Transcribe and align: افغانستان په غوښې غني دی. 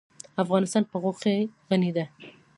افغانستان 0.43 0.83
په 0.91 0.95
غوښې 1.01 1.35
غني 1.69 1.91
دی. 1.95 2.05